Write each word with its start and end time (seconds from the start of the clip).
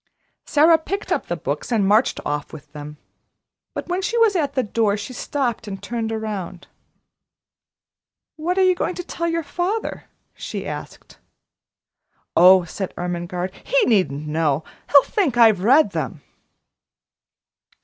Sara 0.47 0.79
picked 0.79 1.11
up 1.11 1.27
the 1.27 1.35
books 1.35 1.71
and 1.71 1.87
marched 1.87 2.19
off 2.25 2.51
with 2.51 2.73
them. 2.73 2.97
But 3.75 3.87
when 3.87 4.01
she 4.01 4.17
was 4.17 4.35
at 4.35 4.55
the 4.55 4.63
door, 4.63 4.97
she 4.97 5.13
stopped 5.13 5.67
and 5.67 5.77
turned 5.79 6.11
around. 6.11 6.65
"What 8.35 8.57
are 8.57 8.63
you 8.63 8.73
going 8.73 8.95
to 8.95 9.03
tell 9.03 9.27
your 9.27 9.43
father?" 9.43 10.05
she 10.33 10.65
asked. 10.65 11.19
"Oh," 12.35 12.63
said 12.63 12.95
Ermengarde, 12.97 13.53
"he 13.63 13.85
needn't 13.85 14.25
know; 14.25 14.63
he'll 14.91 15.03
think 15.03 15.37
I've 15.37 15.61
read 15.61 15.91
them." 15.91 16.23